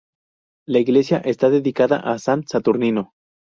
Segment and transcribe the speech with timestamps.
[0.67, 3.13] La iglesia está dedicada a San Saturnino.